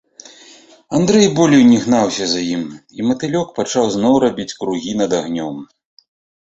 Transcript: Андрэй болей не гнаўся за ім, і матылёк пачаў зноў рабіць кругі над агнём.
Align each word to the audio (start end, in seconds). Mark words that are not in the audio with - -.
Андрэй 0.99 1.27
болей 1.39 1.63
не 1.71 1.77
гнаўся 1.83 2.25
за 2.33 2.41
ім, 2.55 2.65
і 2.97 3.07
матылёк 3.11 3.47
пачаў 3.61 3.85
зноў 4.01 4.13
рабіць 4.27 4.53
кругі 4.59 4.99
над 5.05 5.11
агнём. 5.23 5.55